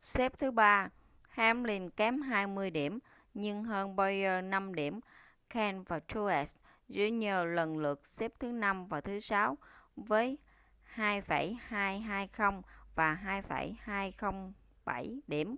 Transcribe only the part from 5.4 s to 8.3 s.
kahne và truex jr lần lượt